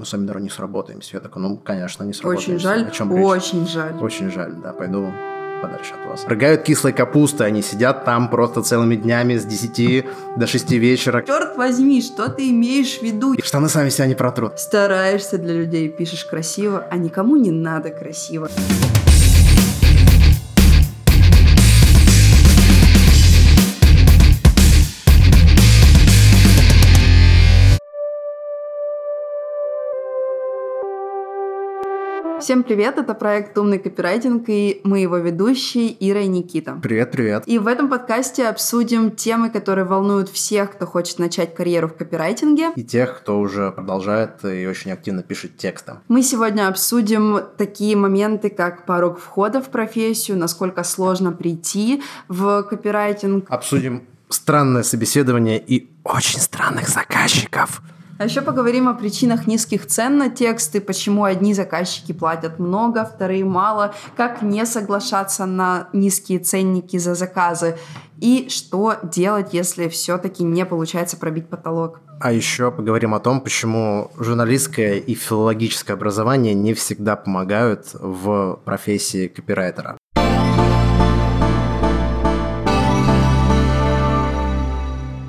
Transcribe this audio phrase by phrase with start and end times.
[0.00, 1.16] мы с вами, наверное, не сработаемся.
[1.16, 2.52] Я такой, ну, конечно, не сработаемся.
[2.52, 3.26] Очень жаль, О чем речь?
[3.26, 3.94] очень жаль.
[4.00, 5.12] Очень жаль, да, пойду
[5.60, 6.24] подальше от вас.
[6.26, 10.06] Рыгают кислой капусты, они сидят там просто целыми днями с 10
[10.38, 11.22] до 6 вечера.
[11.22, 13.34] Черт возьми, что ты имеешь в виду?
[13.34, 14.58] И штаны сами себя не протрут.
[14.58, 18.48] Стараешься для людей, пишешь красиво, а никому не надо красиво.
[32.40, 36.78] Всем привет, это проект «Умный копирайтинг» и мы его ведущие Ира и Никита.
[36.82, 37.42] Привет, привет.
[37.44, 42.70] И в этом подкасте обсудим темы, которые волнуют всех, кто хочет начать карьеру в копирайтинге.
[42.76, 45.98] И тех, кто уже продолжает и очень активно пишет текстом.
[46.08, 53.44] Мы сегодня обсудим такие моменты, как порог входа в профессию, насколько сложно прийти в копирайтинг.
[53.50, 57.82] Обсудим странное собеседование и очень странных заказчиков.
[58.20, 63.46] А еще поговорим о причинах низких цен на тексты, почему одни заказчики платят много, вторые
[63.46, 67.78] мало, как не соглашаться на низкие ценники за заказы
[68.20, 72.02] и что делать, если все-таки не получается пробить потолок.
[72.20, 79.28] А еще поговорим о том, почему журналистское и филологическое образование не всегда помогают в профессии
[79.28, 79.96] копирайтера.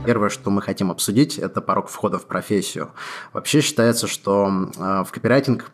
[0.03, 2.91] Первое, что мы хотим обсудить, это порог входа в профессию.
[3.33, 5.71] Вообще считается, что э, в копирайтинг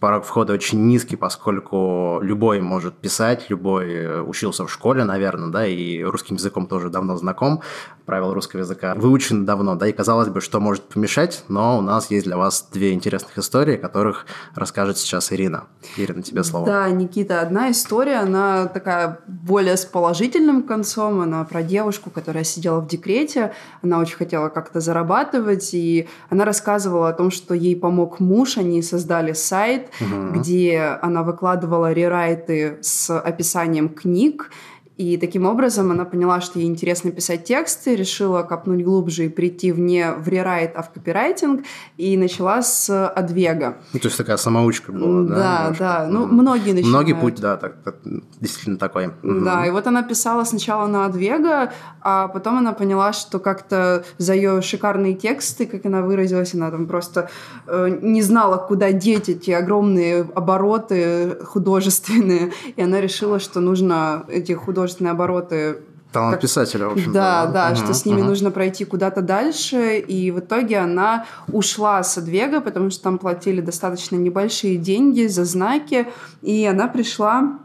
[0.00, 5.66] порог входа очень низкий, поскольку любой может писать, любой э, учился в школе, наверное, да,
[5.66, 7.62] и русским языком тоже давно знаком,
[8.06, 12.10] правила русского языка выучены давно, да, и казалось бы, что может помешать, но у нас
[12.10, 15.64] есть для вас две интересных истории, которых расскажет сейчас Ирина.
[15.96, 16.66] Ирина, тебе слово.
[16.66, 22.80] Да, Никита, одна история, она такая более с положительным концом, она про девушку, которая сидела
[22.80, 28.20] в декрете, она очень хотела как-то зарабатывать, и она рассказывала о том, что ей помог
[28.20, 30.38] муж, они создали сайт, угу.
[30.38, 34.50] где она выкладывала рерайты с описанием книг,
[34.96, 39.70] и таким образом она поняла, что ей интересно писать тексты, решила копнуть глубже и прийти
[39.70, 41.64] вне в рерайт, а в копирайтинг,
[41.98, 43.76] и начала с Адвега.
[43.92, 45.34] Ну, то есть такая самоучка была, да?
[45.34, 45.84] Да, немножко?
[45.84, 46.08] да.
[46.10, 46.86] Ну, многие начинают.
[46.86, 47.96] Многие путь, да, так, так,
[48.40, 49.10] действительно такой.
[49.22, 54.32] Да, и вот она писала сначала на Адвега, а потом она поняла, что как-то за
[54.32, 57.28] ее шикарные тексты, как она выразилась, она там просто
[57.66, 64.52] э, не знала, куда деть эти огромные обороты художественные, и она решила, что нужно эти
[64.52, 65.78] художественные художественные обороты
[66.12, 66.42] Талант как...
[66.42, 68.28] писателя, в общем Да, да, угу, что с ними угу.
[68.28, 69.98] нужно пройти куда-то дальше.
[69.98, 75.44] И в итоге она ушла с Адвега, потому что там платили достаточно небольшие деньги за
[75.44, 76.06] знаки.
[76.42, 77.58] И она пришла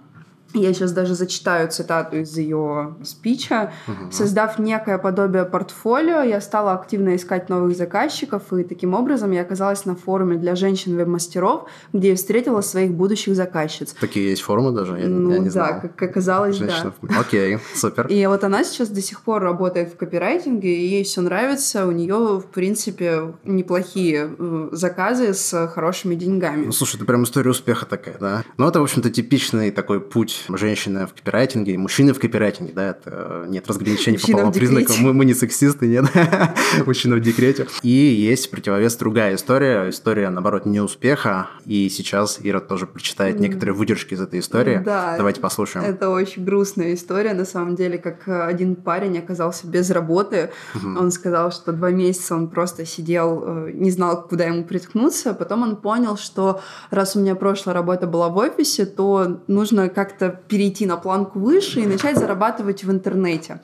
[0.54, 3.72] я сейчас даже зачитаю цитату из ее спича.
[3.88, 4.12] Угу.
[4.12, 9.86] Создав некое подобие портфолио, я стала активно искать новых заказчиков, и таким образом я оказалась
[9.86, 13.96] на форуме для женщин-веб-мастеров, где я встретила своих будущих заказчиц.
[14.00, 15.00] Такие есть форумы даже?
[15.00, 15.82] Я, ну я не да, знал.
[15.82, 17.20] как оказалось, Женщина да.
[17.20, 18.08] Окей, супер.
[18.08, 21.86] И вот она сейчас до сих пор работает в копирайтинге, и ей все нравится.
[21.86, 26.66] У нее, в принципе, неплохие э, заказы с хорошими деньгами.
[26.66, 28.44] Ну, слушай, это прям история успеха такая, да?
[28.58, 33.44] Ну, это, в общем-то, типичный такой путь женщины в копирайтинге, мужчины в копирайтинге, да, это
[33.46, 36.06] э, нет разграничений по половым признакам, мы, мы не сексисты, нет,
[36.86, 37.68] мужчина в декрете.
[37.84, 44.14] И есть противовес другая история, история, наоборот, неуспеха, и сейчас Ира тоже прочитает некоторые выдержки
[44.14, 44.82] из этой истории.
[44.84, 45.16] Да.
[45.18, 45.86] Давайте послушаем.
[45.86, 50.52] Это очень грустная история, на самом деле, как э, один парень оказался без работы,
[50.84, 55.64] он сказал, что два месяца он просто сидел, э, не знал, куда ему приткнуться, потом
[55.64, 60.86] он понял, что раз у меня прошлая работа была в офисе, то нужно как-то перейти
[60.86, 63.60] на планку выше и начать зарабатывать в интернете.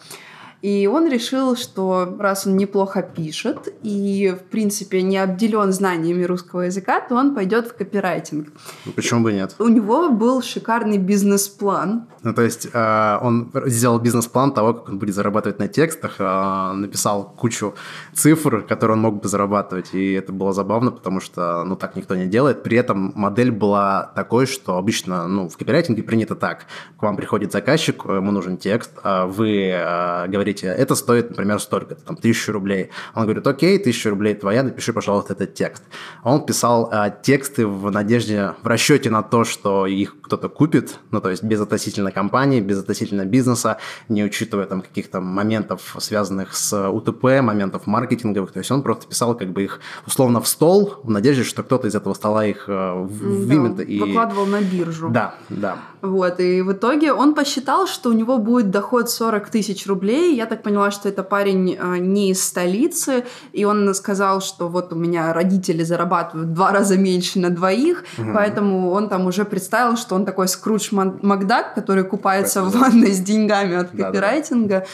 [0.62, 6.62] И он решил, что раз он неплохо пишет и, в принципе, не обделен знаниями русского
[6.62, 8.47] языка, то он пойдет в копирайтинг.
[8.85, 9.56] Ну, почему бы нет?
[9.59, 12.07] У него был шикарный бизнес-план.
[12.23, 16.72] Ну, то есть э, он сделал бизнес-план того, как он будет зарабатывать на текстах, э,
[16.74, 17.75] написал кучу
[18.13, 22.16] цифр, которые он мог бы зарабатывать, и это было забавно, потому что, ну, так никто
[22.16, 22.63] не делает.
[22.63, 26.65] При этом модель была такой, что обычно, ну, в копирайтинге принято так.
[26.98, 31.59] К вам приходит заказчик, ему нужен текст, а вы э, говорите, говорите, это стоит, например,
[31.59, 32.89] столько, там, тысячу рублей.
[33.15, 35.83] Он говорит, окей, тысяча рублей твоя, напиши, пожалуйста, этот текст.
[36.23, 41.21] Он писал а, тексты в надежде, в расчете на то, что их кто-то купит, ну,
[41.21, 43.77] то есть без относительно компании, без относительно бизнеса,
[44.09, 48.51] не учитывая там каких-то моментов, связанных с УТП, моментов маркетинговых.
[48.51, 51.88] То есть он просто писал как бы их условно в стол в надежде, что кто-то
[51.88, 53.75] из этого стола их э, вымет.
[53.75, 53.99] Да, и...
[53.99, 55.09] Выкладывал на биржу.
[55.09, 55.77] Да, да.
[56.01, 60.45] Вот, и в итоге он посчитал, что у него будет доход 40 тысяч рублей, Я
[60.45, 64.95] так поняла, что это парень э, не из столицы, и он сказал, что вот у
[64.95, 68.30] меня родители зарабатывают в два раза меньше на двоих, угу.
[68.36, 73.19] поэтому он там уже представил, что он такой Скрудж Макдак, который купается в ванной с
[73.19, 74.68] деньгами от копирайтинга.
[74.68, 74.86] Да, да.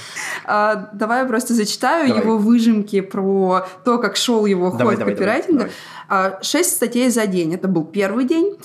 [0.45, 2.23] А, давай я просто зачитаю давай.
[2.23, 5.69] его выжимки про то, как шел его давай, ход давай, копирайтинга.
[6.09, 6.43] Давай, давай.
[6.43, 7.53] Шесть статей за день.
[7.53, 8.55] Это был первый день.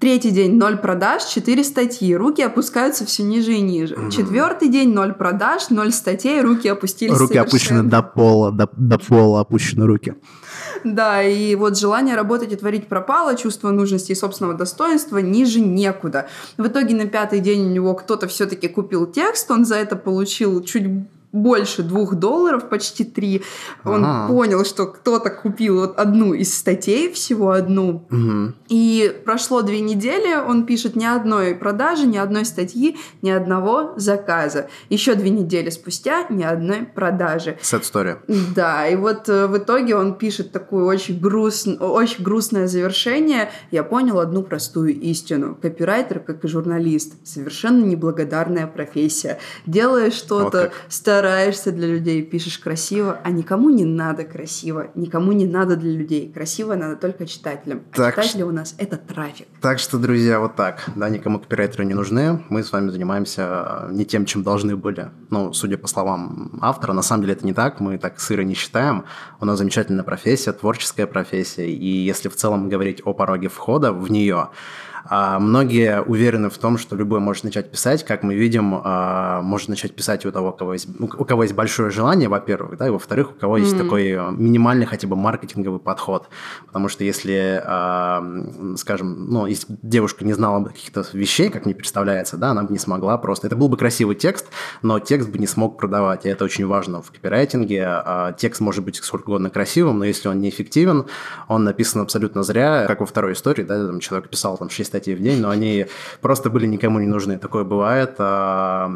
[0.00, 3.96] Третий день ноль продаж, четыре статьи, руки опускаются все ниже и ниже.
[3.96, 4.10] Mm-hmm.
[4.12, 7.48] Четвертый день ноль продаж, ноль статей, руки опустились Руки совершенно.
[7.48, 10.14] опущены до пола, до, до пола опущены руки.
[10.84, 16.28] Да, и вот желание работать и творить пропало, чувство нужности и собственного достоинства ниже некуда.
[16.56, 20.62] В итоге на пятый день у него кто-то все-таки купил текст, он за это получил
[20.62, 20.84] чуть
[21.32, 23.42] больше двух долларов, почти три.
[23.84, 24.32] Он ага.
[24.32, 28.06] понял, что кто-то купил вот одну из статей, всего одну.
[28.10, 28.54] Угу.
[28.68, 34.68] И прошло две недели, он пишет ни одной продажи, ни одной статьи, ни одного заказа.
[34.88, 37.58] Еще две недели спустя ни одной продажи.
[37.62, 38.18] Sad story.
[38.54, 41.68] Да, и вот э, в итоге он пишет такое очень, груст...
[41.80, 43.50] очень грустное завершение.
[43.70, 45.56] Я понял одну простую истину.
[45.60, 49.38] Копирайтер, как и журналист, совершенно неблагодарная профессия.
[49.66, 50.72] Делая что-то,
[51.18, 56.30] стараешься для людей, пишешь красиво, а никому не надо красиво, никому не надо для людей.
[56.32, 57.82] Красиво надо только читателям.
[57.92, 59.48] А так читатели у нас это трафик.
[59.60, 60.88] Так что, друзья, вот так.
[60.94, 62.44] Да, никому копирайтеры не нужны.
[62.50, 65.10] Мы с вами занимаемся э, не тем, чем должны были.
[65.30, 67.80] Ну, судя по словам автора, на самом деле это не так.
[67.80, 69.04] Мы так сыро не считаем.
[69.40, 71.68] У нас замечательная профессия, творческая профессия.
[71.68, 74.50] И если в целом говорить о пороге входа в нее,
[75.10, 78.04] а многие уверены в том, что любой может начать писать.
[78.04, 81.54] Как мы видим, а, может начать писать у того, у кого есть, у кого есть
[81.54, 83.82] большое желание, во-первых, да, и во-вторых, у кого есть mm-hmm.
[83.82, 86.28] такой минимальный хотя бы маркетинговый подход.
[86.66, 88.22] Потому что если, а,
[88.76, 92.72] скажем, ну, если девушка не знала бы каких-то вещей, как мне представляется, да, она бы
[92.72, 93.46] не смогла просто...
[93.46, 94.48] Это был бы красивый текст,
[94.82, 98.04] но текст бы не смог продавать, и это очень важно в копирайтинге.
[98.36, 101.06] Текст может быть сколько угодно красивым, но если он неэффективен,
[101.48, 105.14] он написан абсолютно зря, как во второй истории, да, там человек писал там 6 статей
[105.14, 105.86] в день, но они
[106.20, 107.38] просто были никому не нужны.
[107.38, 108.16] Такое бывает.
[108.18, 108.90] А,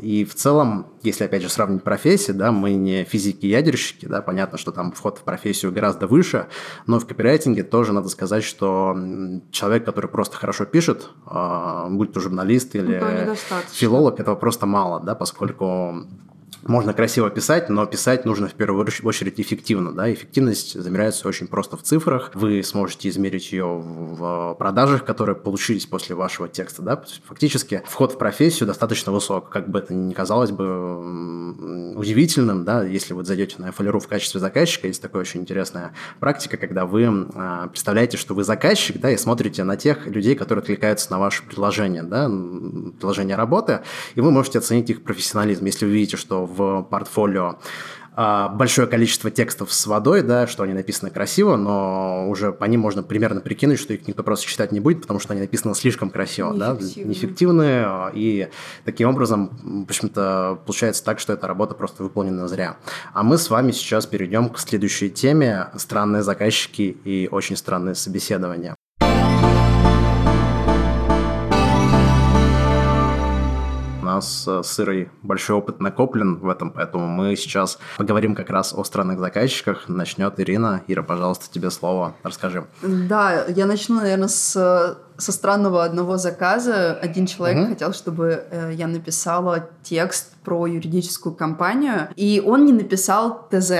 [0.00, 4.72] и в целом, если, опять же, сравнить профессии, да, мы не физики-ядерщики, да, понятно, что
[4.72, 6.46] там вход в профессию гораздо выше,
[6.86, 8.96] но в копирайтинге тоже надо сказать, что
[9.50, 13.34] человек, который просто хорошо пишет, а, будь то журналист или
[13.72, 16.06] филолог, этого просто мало, да, поскольку
[16.68, 19.92] можно красиво писать, но писать нужно в первую очередь эффективно.
[19.92, 20.12] Да?
[20.12, 22.30] Эффективность замеряется очень просто в цифрах.
[22.34, 26.82] Вы сможете измерить ее в продажах, которые получились после вашего текста.
[26.82, 27.04] Да?
[27.26, 29.48] Фактически вход в профессию достаточно высок.
[29.50, 32.84] Как бы это ни казалось бы удивительным, да?
[32.84, 37.06] если вы зайдете на FLRU в качестве заказчика, есть такая очень интересная практика, когда вы
[37.34, 41.44] а, представляете, что вы заказчик, да, и смотрите на тех людей, которые откликаются на ваше
[41.44, 43.80] предложение, да, предложение работы,
[44.14, 45.64] и вы можете оценить их профессионализм.
[45.64, 47.58] Если вы видите, что в портфолио
[48.18, 52.80] а, большое количество текстов с водой, да, что они написаны красиво, но уже по ним
[52.80, 56.08] можно примерно прикинуть, что их никто просто читать не будет, потому что они написаны слишком
[56.08, 56.94] красиво, неэффективные.
[56.94, 58.48] да, неэффективные, и
[58.86, 62.78] таким образом, в общем-то, получается так, что эта работа просто выполнена зря.
[63.12, 68.75] А мы с вами сейчас перейдем к следующей теме «Странные заказчики и очень странные собеседования».
[74.16, 78.74] Нас э, с Ирой большой опыт накоплен в этом, поэтому мы сейчас поговорим как раз
[78.74, 79.88] о странных заказчиках.
[79.88, 80.82] Начнет Ирина.
[80.88, 82.14] Ира, пожалуйста, тебе слово.
[82.22, 82.66] Расскажи.
[82.82, 87.68] Да, я начну, наверное, с со странного одного заказа один человек угу.
[87.68, 93.72] хотел, чтобы э, я написала текст про юридическую компанию, и он не написал ТЗ.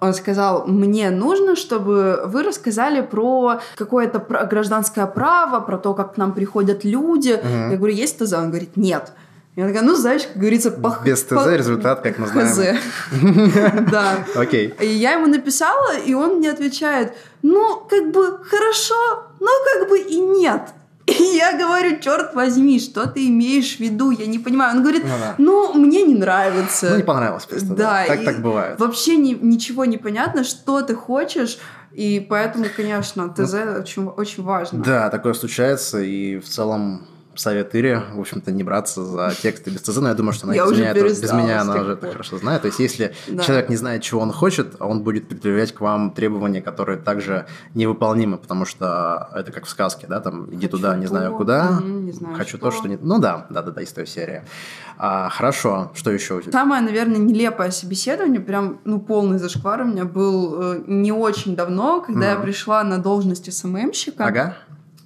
[0.00, 6.16] Он сказал, мне нужно, чтобы вы рассказали про какое-то гражданское право, про то, как к
[6.16, 7.32] нам приходят люди.
[7.32, 7.72] Угу.
[7.72, 8.32] Я говорю, есть ТЗ?
[8.34, 9.12] Он говорит, нет.
[9.56, 10.98] Я такая, ну, знаешь, как говорится, по...
[11.04, 12.48] Без ТЗ результат, как мы знаем.
[12.48, 13.90] ХЗ.
[13.90, 14.24] Да.
[14.36, 14.74] Окей.
[14.80, 18.94] И я ему написала, и он мне отвечает, ну, как бы, хорошо,
[19.40, 20.62] но как бы и нет.
[21.06, 24.10] И я говорю, черт возьми, что ты имеешь в виду?
[24.10, 24.76] Я не понимаю.
[24.76, 25.34] Он говорит, ну, да.
[25.38, 26.90] ну мне не нравится.
[26.90, 27.68] Ну, не понравилось просто.
[27.68, 28.06] Да, да.
[28.06, 28.78] так так бывает.
[28.78, 31.58] Вообще ни, ничего не понятно, что ты хочешь.
[31.92, 34.82] И поэтому, конечно, ТЗ ну, очень, очень важно.
[34.84, 36.00] Да, такое случается.
[36.00, 40.14] И в целом совет Ире, в общем-то, не браться за тексты без ТЗ, но я
[40.14, 42.62] думаю, что она я без, меня это, без меня она уже это хорошо знает.
[42.62, 43.42] То есть, если да.
[43.42, 48.38] человек не знает, чего он хочет, он будет предъявлять к вам требования, которые также невыполнимы,
[48.38, 52.12] потому что это как в сказке, да, там, иди хочу туда, не знаю куда, не
[52.12, 52.70] знаю хочу что.
[52.70, 52.96] то, что не...
[52.96, 54.42] Ну да, да-да-да, из той серии.
[54.98, 56.52] А, хорошо, что еще у тебя?
[56.52, 62.00] Самое, наверное, нелепое собеседование, прям, ну, полный зашквар у меня был э, не очень давно,
[62.00, 62.34] когда mm.
[62.34, 64.24] я пришла на должность СММщика.
[64.24, 64.56] Ага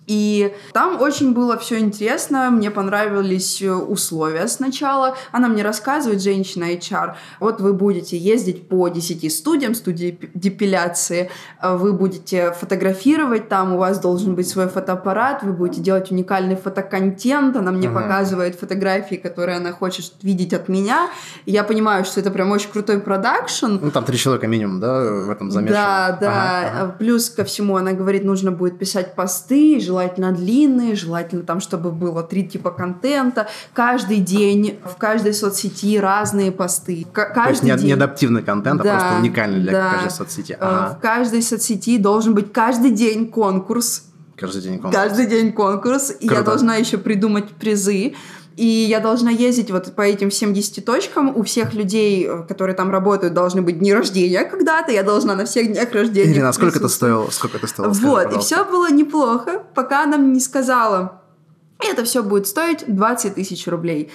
[0.06, 5.16] И там очень было все интересно, мне понравились э, условия сначала.
[5.32, 11.30] Она мне рассказывает, женщина HR, вот вы будете ездить по 10 студиям, студии депиляции,
[11.60, 16.56] э, вы будете фотографировать там, у вас должен быть свой фотоаппарат, вы будете делать уникальный
[16.56, 18.02] фотоконтент, она мне uh-huh.
[18.02, 21.08] показывает фотографии, которые она хочет видеть от меня.
[21.46, 23.78] И я понимаю, что это прям очень крутой продакшн.
[23.80, 25.78] Ну, там три человека минимум, да, в этом замешано?
[25.80, 26.30] Да, да.
[26.30, 26.96] Ага, ага.
[26.98, 29.93] Плюс ко всему она говорит, нужно будет писать посты, желательно
[30.32, 33.48] длинные, желательно там, чтобы было три типа контента.
[33.72, 37.06] Каждый день в каждой соцсети разные посты.
[37.12, 37.86] Каждый То есть не, день...
[37.86, 39.90] не адаптивный контент, да, а просто уникальный для да.
[39.90, 40.52] каждой соцсети.
[40.52, 40.94] Э, ага.
[40.94, 44.04] В каждой соцсети должен быть каждый день конкурс.
[44.36, 44.94] Каждый день конкурс.
[44.94, 46.08] Каждый день конкурс.
[46.08, 46.24] Круто.
[46.24, 48.14] И я должна еще придумать призы.
[48.56, 51.36] И я должна ездить вот по этим 70 точкам.
[51.36, 54.92] У всех людей, э, которые там работают, должны быть дни рождения когда-то.
[54.92, 57.28] Я должна на всех днях рождения Ирина, а сколько это стоило?
[57.30, 57.92] Сколько это стоило?
[57.92, 58.38] Скажи, вот, пожалуйста.
[58.38, 61.22] и все было неплохо, пока она мне не сказала,
[61.80, 64.10] это все будет стоить 20 тысяч рублей.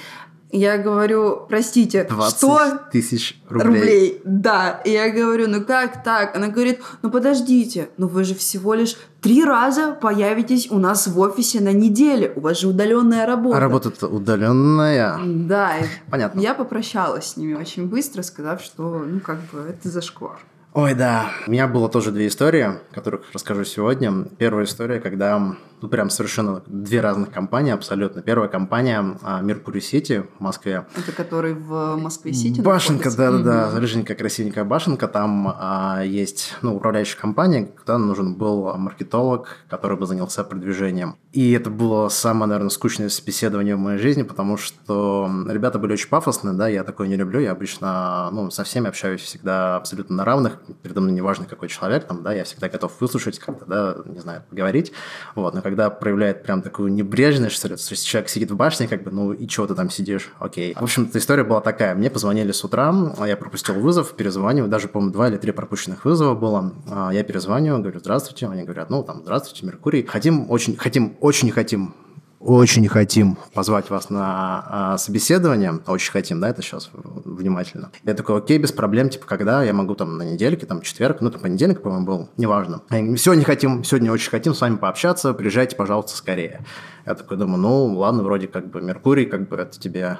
[0.51, 2.79] Я говорю, простите, 20 что?
[2.91, 3.67] тысяч рублей.
[3.67, 4.21] рублей.
[4.25, 4.81] Да.
[4.83, 6.35] И я говорю, ну как так?
[6.35, 11.19] Она говорит, ну подождите, ну вы же всего лишь три раза появитесь у нас в
[11.19, 12.33] офисе на неделе.
[12.35, 13.57] У вас же удаленная работа.
[13.57, 15.19] А работа-то удаленная?
[15.23, 15.73] Да.
[16.09, 16.39] Понятно.
[16.39, 20.39] Я попрощалась с ними очень быстро, сказав, что, ну как бы, это зашквар.
[20.73, 21.29] Ой, да.
[21.45, 24.25] У меня было тоже две истории, которых расскажу сегодня.
[24.37, 28.21] Первая история, когда ну, прям совершенно две разных компании абсолютно.
[28.21, 30.85] Первая компания а, Меркурий Сити в Москве.
[30.95, 33.79] Это который в Москве-Сити Башенка, да-да-да, mm-hmm.
[33.79, 35.07] рыженькая, красивенькая башенка.
[35.07, 41.15] Там а, есть ну, управляющая компания, куда нужен был маркетолог, который бы занялся продвижением.
[41.31, 46.09] И это было самое, наверное, скучное собеседование в моей жизни, потому что ребята были очень
[46.09, 50.25] пафосные, да, я такое не люблю, я обычно, ну, со всеми общаюсь всегда абсолютно на
[50.25, 54.19] равных, передо мной неважно, какой человек, там, да, я всегда готов выслушать, как-то, да, не
[54.19, 54.91] знаю, поговорить,
[55.35, 58.87] вот, но когда проявляет прям такую небрежность, что ли, то есть человек сидит в башне,
[58.87, 60.73] как бы, ну и чего ты там сидишь, окей.
[60.73, 61.93] В общем-то, история была такая.
[61.93, 62.93] Мне позвонили с утра,
[63.25, 66.73] я пропустил вызов, перезвонил, даже, по-моему, два или три пропущенных вызова было.
[66.89, 70.03] А, я перезвоню, говорю, здравствуйте, они говорят, ну, там, здравствуйте, Меркурий.
[70.05, 71.93] Хотим, очень, хотим, очень хотим
[72.39, 77.91] очень хотим позвать вас на а, собеседование, очень хотим, да, это сейчас внимательно.
[78.03, 81.29] Я такой, окей, без проблем, типа, когда я могу там на недельке, там четверг, ну,
[81.31, 82.81] там понедельник, по-моему, был, неважно.
[82.89, 86.65] Сегодня хотим, сегодня очень хотим с вами пообщаться, приезжайте, пожалуйста, скорее.
[87.05, 90.17] Я такой думаю, ну, ладно, вроде как бы Меркурий, как бы это тебе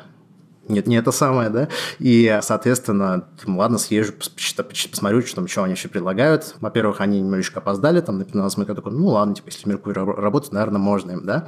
[0.70, 1.68] нет, не это самое, да,
[2.00, 6.56] и, соответственно, думаю, ладно, съезжу, посмотрю, что там, что они еще предлагают.
[6.62, 9.96] Во-первых, они немножечко опоздали, там, на 15 минут, я такой, ну, ладно, типа, если Меркурий
[9.96, 11.48] работает, наверное, можно им, да.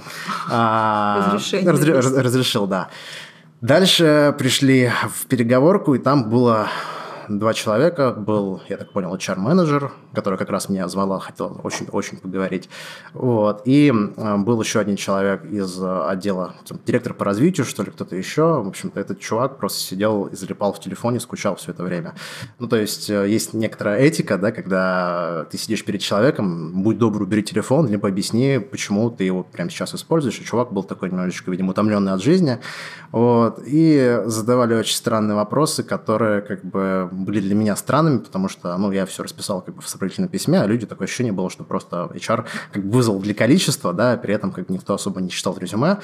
[0.50, 1.72] А, Разрешение.
[1.72, 2.90] Разре- разрешил, да.
[3.62, 6.68] Дальше пришли в переговорку, и там было
[7.30, 8.12] два человека.
[8.12, 12.70] Был, я так понял, HR-менеджер, который как раз меня звала, хотел очень-очень поговорить.
[13.14, 13.62] Вот.
[13.66, 18.16] И был еще один человек из э, отдела, там, директор по развитию, что ли, кто-то
[18.16, 18.62] еще.
[18.62, 22.14] В общем-то, этот чувак просто сидел и залипал в телефоне, скучал все это время.
[22.60, 27.22] Ну, то есть, э, есть некоторая этика, да, когда ты сидишь перед человеком, будь добр,
[27.22, 30.40] убери телефон, либо объясни, почему ты его прямо сейчас используешь.
[30.40, 32.60] И чувак был такой немножечко, видимо, утомленный от жизни.
[33.12, 33.62] Вот.
[33.66, 38.92] И задавали очень странные вопросы, которые как бы были для меня странными, потому что, ну,
[38.92, 42.10] я все расписал как бы в сопроводительном письме, а люди такое ощущение было, что просто
[42.14, 45.58] HR как бы вызвал для количества, да, при этом как бы никто особо не читал
[45.58, 45.98] резюме.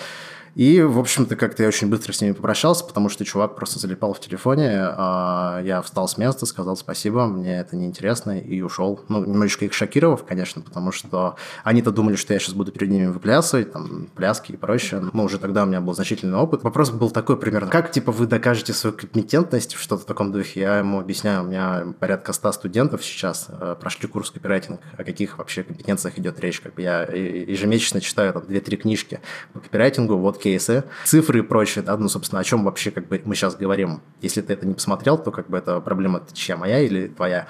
[0.57, 4.13] И, в общем-то, как-то я очень быстро с ними попрощался, потому что чувак просто залипал
[4.13, 4.71] в телефоне.
[4.79, 8.99] А я встал с места, сказал спасибо, мне это неинтересно, и ушел.
[9.07, 13.05] Ну, немножечко их шокировав, конечно, потому что они-то думали, что я сейчас буду перед ними
[13.05, 15.03] выплясывать, там, пляски и прочее.
[15.13, 16.63] Но уже тогда у меня был значительный опыт.
[16.63, 20.61] Вопрос был такой примерно, как, типа, вы докажете свою компетентность в что-то в таком духе?
[20.61, 25.37] Я ему объясняю, у меня порядка 100 студентов сейчас э, прошли курс копирайтинг, о каких
[25.37, 26.61] вообще компетенциях идет речь.
[26.61, 29.19] Как бы я ежемесячно читаю там 2-3 книжки
[29.53, 33.21] по копирайтингу, вот кейсы, цифры и прочее, да, ну, собственно, о чем вообще как бы
[33.25, 34.01] мы сейчас говорим.
[34.21, 37.47] Если ты это не посмотрел, то как бы это проблема чья, моя или твоя?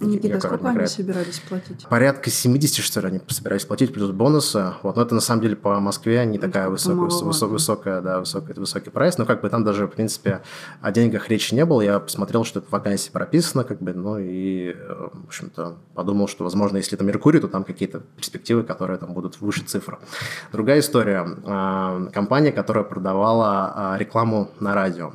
[0.00, 1.86] Никита, сколько они собирались платить?
[1.88, 4.72] Порядка 70, что ли, они собирались платить, плюс бонусы.
[4.82, 8.56] Вот, но это на самом деле по Москве не такая высокая, высокая, высокая, да, высокая,
[8.56, 10.42] высокий прайс, но как бы там даже, в принципе,
[10.80, 11.80] о деньгах речи не было.
[11.80, 16.26] Я посмотрел, что это в вакансии прописано, как бы, ну и, э, в общем-то, подумал,
[16.26, 20.00] что, возможно, если это Меркурий, то там какие-то перспективы, которые там будут выше цифр.
[20.50, 21.24] Другая история.
[21.44, 25.12] А, компания, которая продавала а, рекламу на радио.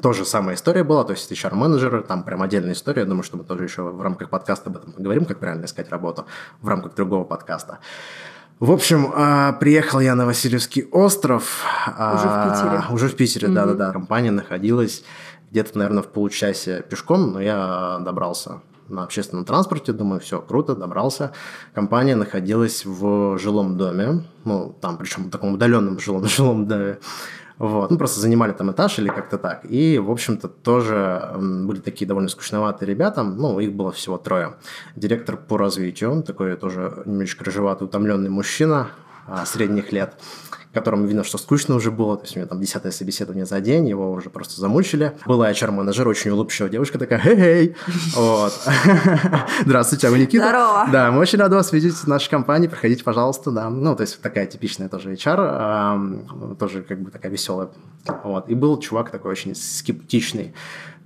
[0.00, 3.42] Тоже самая история была, то есть HR-менеджеры, там прям отдельная история, я думаю, что мы
[3.42, 6.24] тоже еще в рамках подкаста об этом поговорим, как правильно искать работу,
[6.62, 7.80] в рамках другого подкаста.
[8.60, 11.64] В общем, а, приехал я на Васильевский остров.
[11.88, 12.94] Уже в Питере.
[12.94, 13.90] Уже в Питере, да-да-да.
[13.90, 15.02] Компания находилась
[15.50, 21.32] где-то, наверное, в получасе пешком, но я добрался на общественном транспорте, думаю, все, круто, добрался.
[21.74, 26.98] Компания находилась в жилом доме, ну, там, причем в таком удаленном жилом, жилом доме.
[27.56, 27.90] Вот.
[27.90, 29.64] Ну, просто занимали там этаж или как-то так.
[29.64, 33.22] И, в общем-то, тоже были такие довольно скучноватые ребята.
[33.22, 34.56] Ну, их было всего трое.
[34.96, 38.88] Директор по развитию, такой тоже немножечко рыжеватый, утомленный мужчина
[39.28, 40.14] а, средних лет
[40.74, 43.88] которому видно, что скучно уже было, то есть у него там десятое собеседование за день,
[43.88, 45.12] его уже просто замучили.
[45.24, 47.76] Была HR-менеджер, очень улыбчивая девушка такая, хей-хей,
[48.14, 48.52] вот.
[49.64, 50.48] Здравствуйте, а вы Никита?
[50.48, 50.88] Здорово.
[50.92, 53.70] Да, мы очень рады вас видеть в нашей компании, проходите, пожалуйста, да.
[53.70, 57.68] Ну, то есть такая типичная тоже HR, тоже как бы такая веселая.
[58.24, 58.48] Вот.
[58.48, 60.54] И был чувак такой очень скептичный,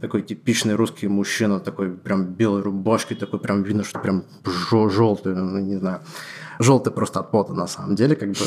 [0.00, 4.24] такой типичный русский мужчина, такой прям белой рубашкой, такой прям видно, что прям
[4.72, 6.00] желтый, ну, не знаю
[6.58, 8.44] желтый просто от пота, на самом деле, как бы,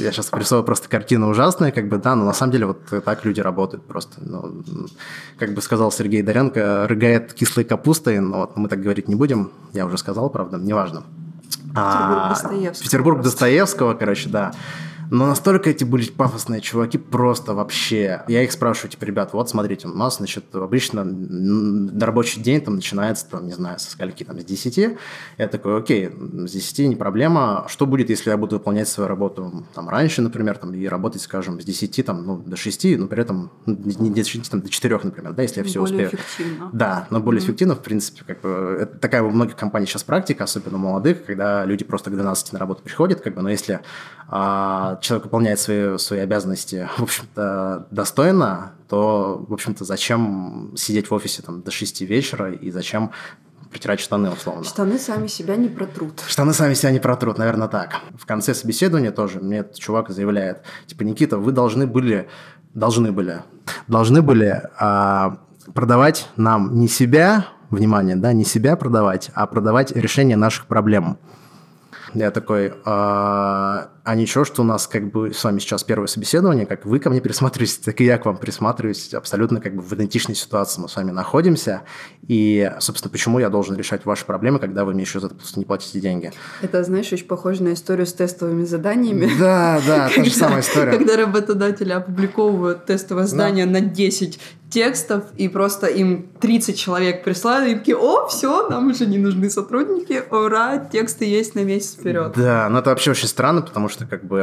[0.00, 3.24] я сейчас рисую просто картину ужасная, как бы, да, но на самом деле вот так
[3.24, 4.62] люди работают просто, ну,
[5.38, 9.50] как бы сказал Сергей Доренко, рыгает кислой капустой, но вот мы так говорить не будем,
[9.72, 11.04] я уже сказал, правда, неважно.
[11.74, 12.84] Петербург а, Достоевского.
[12.84, 14.52] Петербург Достоевского, короче, да.
[15.10, 18.22] Но настолько эти были пафосные чуваки, просто вообще.
[18.28, 22.76] Я их спрашиваю, типа, ребят, вот смотрите, у нас, значит, обычно на рабочий день там
[22.76, 24.96] начинается, там, не знаю, со скольки, там, с 10.
[25.38, 27.66] Я такой, окей, с 10 не проблема.
[27.68, 31.60] Что будет, если я буду выполнять свою работу там раньше, например, там, и работать, скажем,
[31.60, 35.00] с 10 там, ну, до 6, но при этом не до 6, там, до 4,
[35.02, 36.22] например, да, если я все более успею.
[36.22, 36.70] эффективно.
[36.72, 37.44] Да, но более mm-hmm.
[37.44, 41.64] эффективно, в принципе, как бы, это такая во многих компаниях сейчас практика, особенно молодых, когда
[41.64, 43.80] люди просто к 12 на работу приходят, как бы, но если
[44.34, 51.42] человек выполняет свои, свои обязанности, в общем-то, достойно, то, в общем-то, зачем сидеть в офисе
[51.42, 53.12] там до 6 вечера и зачем
[53.70, 54.64] протирать штаны, условно.
[54.64, 56.22] Штаны сами себя не протрут.
[56.26, 58.00] Штаны сами себя не протрут, наверное, так.
[58.16, 62.28] В конце собеседования тоже мне этот чувак заявляет, типа, Никита, вы должны были,
[62.72, 63.42] должны были,
[63.88, 65.38] должны были а,
[65.74, 71.18] продавать нам не себя, внимание, да, не себя продавать, а продавать решение наших проблем.
[72.14, 76.66] Я такой, а, а ничего, что у нас как бы с вами сейчас первое собеседование,
[76.66, 79.14] как вы ко мне присматриваетесь, так и я к вам присматриваюсь.
[79.14, 81.82] Абсолютно как бы в идентичной ситуации мы с вами находимся.
[82.28, 85.58] И, собственно, почему я должен решать ваши проблемы, когда вы мне еще за это просто
[85.58, 86.32] не платите деньги?
[86.60, 89.30] Это, знаешь, очень похоже на историю с тестовыми заданиями.
[89.38, 90.92] Да, да, та же самая история.
[90.92, 94.38] Когда работодатели опубликовывают тестовое задание на 10
[94.74, 99.48] текстов, и просто им 30 человек прислали, и такие, о, все, нам уже не нужны
[99.48, 102.32] сотрудники, ура, тексты есть на месяц вперед.
[102.36, 104.38] Да, но это вообще очень странно, потому что, как бы,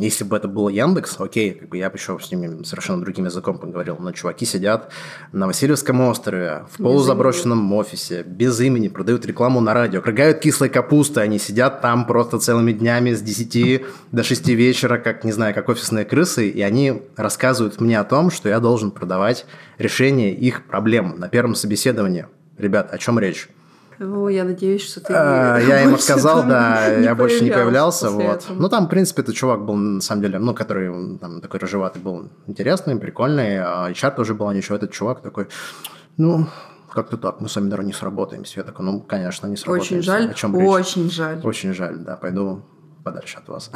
[0.00, 3.24] если бы это был Яндекс, окей, как бы я бы еще с ними совершенно другим
[3.24, 4.92] языком поговорил, но чуваки сидят
[5.32, 11.24] на Васильевском острове, в полузаброшенном офисе, без имени, продают рекламу на радио, рыгают кислой капустой,
[11.24, 15.68] они сидят там просто целыми днями с 10 до 6 вечера, как, не знаю, как
[15.68, 19.46] офисные крысы, и они рассказывают мне о том, что я должен продавать
[19.78, 22.26] решение их проблем на первом собеседовании.
[22.58, 23.48] Ребят, о чем речь?
[24.28, 25.12] Я надеюсь, что ты...
[25.14, 28.10] А, я ему сказал, да, я больше не появлялся.
[28.10, 28.46] Вот.
[28.50, 32.02] Ну, там, в принципе, этот чувак был, на самом деле, ну, который там такой рыжеватый
[32.02, 33.58] был интересный, прикольный.
[33.60, 34.76] А HR тоже был ничего.
[34.76, 35.48] Этот чувак такой,
[36.16, 36.46] ну,
[36.92, 38.60] как-то так, мы с вами, наверное, не сработаемся.
[38.60, 39.94] Я такой, ну, конечно, не сработаемся.
[39.94, 41.12] Очень жаль, о чем очень речь?
[41.12, 41.40] жаль.
[41.42, 42.62] Очень жаль, да, пойду
[43.02, 43.70] подальше от вас.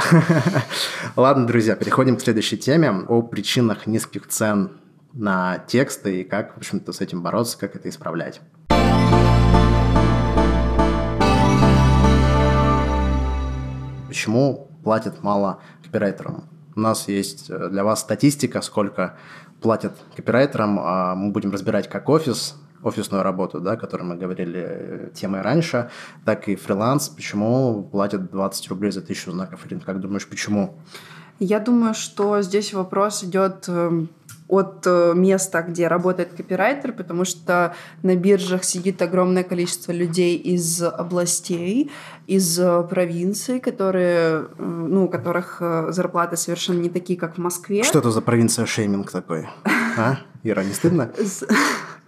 [1.17, 4.81] Ладно, друзья, переходим к следующей теме о причинах низких цен
[5.12, 8.41] на тексты и как, в общем-то, с этим бороться, как это исправлять.
[14.09, 16.49] Почему платят мало копирайтерам?
[16.75, 19.16] У нас есть э, для вас статистика, сколько
[19.61, 20.79] платят копирайтерам.
[20.81, 25.40] А мы будем разбирать как офис, офисную работу, да, о которой мы говорили э, темой
[25.40, 25.90] раньше,
[26.25, 27.09] так и фриланс.
[27.09, 29.66] Почему платят 20 рублей за тысячу знаков?
[29.66, 30.79] Ирина, как думаешь, почему?
[31.38, 34.09] Я думаю, что здесь вопрос идет эм,
[34.48, 40.82] от э, места, где работает копирайтер, потому что на биржах сидит огромное количество людей из
[40.82, 41.90] областей,
[42.26, 47.82] из э, провинций, которые, э, ну, у которых зарплаты совершенно не такие, как в Москве.
[47.82, 49.48] Что это за провинция шейминг такой?
[49.96, 50.18] А?
[50.42, 51.11] Ира, не стыдно?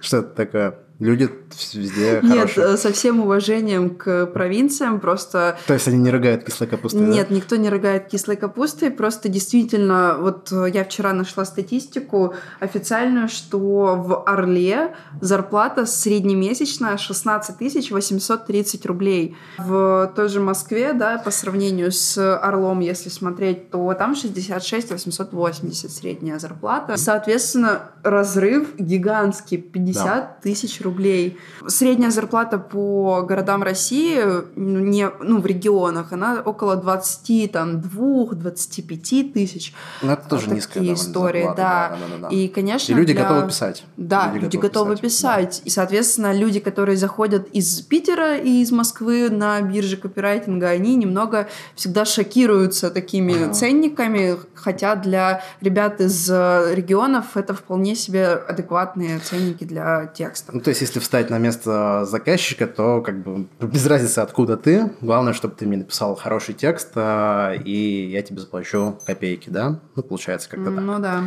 [0.00, 0.78] Что это такое?
[0.98, 1.30] Люди
[1.74, 2.76] везде Нет, хорошие.
[2.76, 5.56] со всем уважением к провинциям, просто...
[5.68, 7.36] То есть они не рыгают кислой капустой, Нет, да?
[7.36, 14.24] никто не рыгает кислой капустой, просто действительно, вот я вчера нашла статистику официальную, что в
[14.24, 19.36] Орле зарплата среднемесячная 16 830 рублей.
[19.56, 25.90] В той же Москве, да, по сравнению с Орлом, если смотреть, то там 66 880
[25.92, 26.96] средняя зарплата.
[26.96, 30.36] Соответственно, разрыв гигантский, 50 да.
[30.42, 31.38] тысяч рублей рублей.
[31.66, 34.20] Средняя зарплата по городам России,
[34.56, 39.72] не, ну, в регионах, она около 22-25 тысяч.
[40.02, 41.88] Ну, это тоже Такие низкая истории, зарплата, да.
[41.90, 42.34] да, да, да, да.
[42.34, 43.84] И, конечно, И люди для- готовы писать.
[43.96, 45.62] Да, люди, готовы писать.
[45.64, 51.48] И, соответственно, люди, которые заходят из Питера и из Москвы на бирже копирайтинга, они немного
[51.74, 53.54] всегда шокируются такими Ага.
[53.54, 60.52] ценниками, хотя для ребят из э, регионов это вполне себе адекватные ценники для текста.
[60.54, 64.92] Ну, то есть, если встать на место заказчика, то как бы без разницы, откуда ты.
[65.00, 69.80] Главное, чтобы ты мне написал хороший текст, а, и я тебе заплачу копейки, да?
[69.96, 70.84] Ну, получается как-то так.
[70.84, 71.24] Ну да.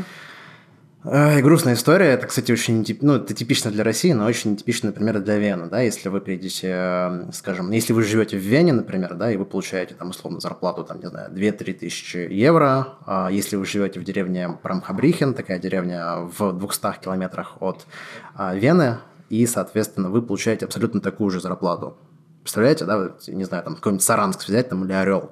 [1.04, 2.10] Ай, грустная история.
[2.10, 5.82] Это, кстати, очень ну, это типично для России, но очень нетипично, например, для Вены, да,
[5.82, 9.96] если вы приедете, э, скажем, если вы живете в Вене, например, да, и вы получаете
[9.96, 14.48] там условно зарплату, там, не знаю, 2-3 тысячи евро, а если вы живете в деревне
[14.62, 17.88] Прамхабрихен, такая деревня в 200 километрах от
[18.36, 19.00] а, Вены,
[19.32, 21.96] и, соответственно, вы получаете абсолютно такую же зарплату.
[22.42, 25.32] Представляете, да, не знаю, там какой-нибудь Саранск взять, там, или Орел.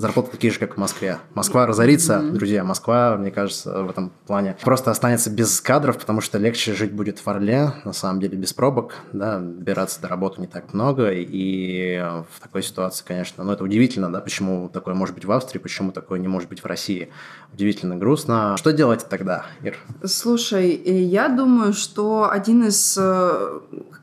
[0.00, 1.18] Зарплаты такие же, как в Москве.
[1.34, 2.64] Москва разорится, друзья.
[2.64, 7.18] Москва, мне кажется, в этом плане просто останется без кадров, потому что легче жить будет
[7.18, 11.98] в Орле, на самом деле, без пробок, да, добираться до работы не так много, и
[12.34, 15.92] в такой ситуации, конечно, ну, это удивительно, да, почему такое может быть в Австрии, почему
[15.92, 17.10] такое не может быть в России.
[17.52, 18.56] Удивительно грустно.
[18.56, 19.76] Что делать тогда, Ир?
[20.02, 23.60] Слушай, я думаю, что один из э,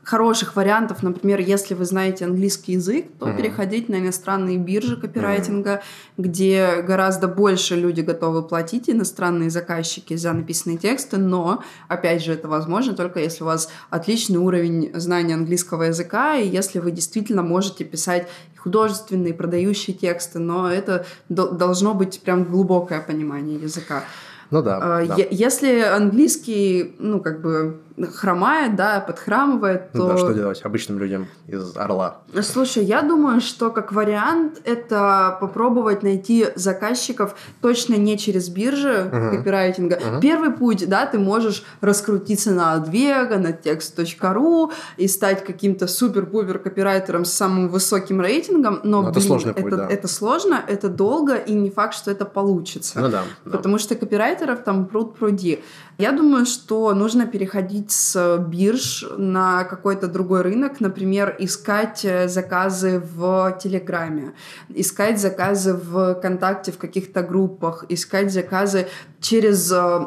[0.08, 3.36] хороших вариантов, например, если вы знаете английский язык, то Мгм.
[3.36, 5.82] переходить на иностранные биржи копирайтинга,
[6.16, 12.48] где гораздо больше люди готовы платить, иностранные заказчики, за написанные тексты, но, опять же, это
[12.48, 17.84] возможно только если у вас отличный уровень знания английского языка, и если вы действительно можете
[17.84, 24.04] писать художественные, продающие тексты, но это до- должно быть прям глубокое понимание языка.
[24.50, 25.16] Ну да, А, да.
[25.30, 30.08] Если английский, ну, как бы хромает, да, подхрамывает, Ну то...
[30.08, 32.18] да, что делать обычным людям из Орла?
[32.42, 39.36] Слушай, я думаю, что как вариант это попробовать найти заказчиков точно не через биржи Мгм.
[39.36, 39.98] копирайтинга.
[40.04, 40.20] Мгм.
[40.20, 47.24] Первый путь, да, ты можешь раскрутиться на Advega, на text.ru и стать каким-то супер-пупер копирайтером
[47.24, 49.88] с самым высоким рейтингом, но, Ну, это блин, сложный путь, это, да.
[49.88, 53.00] это сложно, это долго, и не факт, что это получится.
[53.00, 53.56] Ну да, да.
[53.56, 55.60] Потому что копирайтеров там пруд пруди.
[55.98, 63.00] Я думаю, что нужно переходить с бирж на какой-то другой рынок, например, искать э, заказы
[63.00, 64.34] в Телеграме,
[64.68, 68.88] искать заказы в ВКонтакте в каких-то группах, искать заказы
[69.20, 70.06] через э,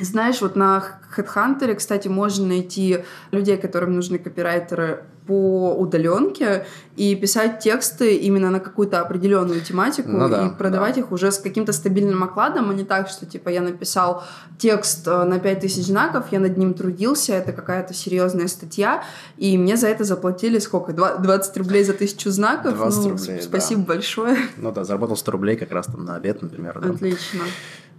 [0.00, 0.82] знаешь, вот на
[1.16, 8.60] HeadHunter, кстати, можно найти людей, которым нужны копирайтеры по удаленке и писать тексты именно на
[8.60, 12.84] какую-то определенную тематику Ну да, и продавать их уже с каким-то стабильным окладом, а не
[12.84, 14.22] так, что типа я написал
[14.58, 19.02] текст э, на 5000 знаков, я над ним трудился, это какая-то серьезная статья,
[19.38, 20.92] и мне за это заплатили сколько?
[20.92, 22.74] Два- 20 рублей за тысячу знаков?
[22.74, 24.36] 20 ну, рублей, сп- Спасибо большое.
[24.58, 26.80] Ну да, заработал 100 рублей как раз там на обед, например.
[26.80, 26.90] Да.
[26.90, 27.40] Отлично.